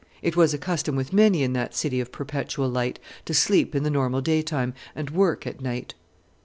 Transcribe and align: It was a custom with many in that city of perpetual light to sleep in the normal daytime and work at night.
It 0.23 0.35
was 0.35 0.51
a 0.51 0.57
custom 0.57 0.95
with 0.95 1.13
many 1.13 1.43
in 1.43 1.53
that 1.53 1.75
city 1.75 1.99
of 1.99 2.11
perpetual 2.11 2.67
light 2.67 2.97
to 3.25 3.35
sleep 3.35 3.75
in 3.75 3.83
the 3.83 3.91
normal 3.91 4.21
daytime 4.21 4.73
and 4.95 5.11
work 5.11 5.45
at 5.45 5.61
night. 5.61 5.93